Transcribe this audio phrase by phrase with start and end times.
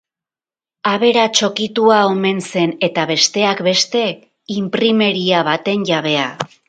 [0.91, 4.03] Aberats okitua omen zen, eta besteak beste,
[4.63, 6.27] inprimeria baten jabea.